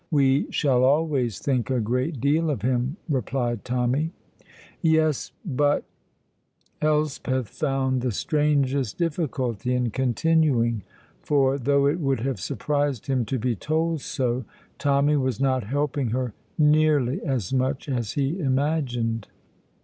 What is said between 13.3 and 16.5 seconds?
be told so, Tommy was not helping her